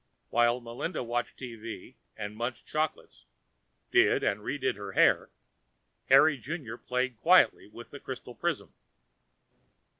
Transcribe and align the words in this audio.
While 0.31 0.61
Melinda 0.61 1.03
watched 1.03 1.37
TV 1.37 1.93
and 2.17 2.35
munched 2.35 2.65
chocolates, 2.65 3.25
did 3.91 4.23
and 4.23 4.41
re 4.43 4.57
did 4.57 4.75
her 4.75 4.93
hair, 4.93 5.29
Harry 6.09 6.39
Junior 6.39 6.75
played 6.79 7.17
quietly 7.21 7.67
with 7.67 7.91
the 7.91 7.99
crystal 7.99 8.33
prism. 8.33 8.73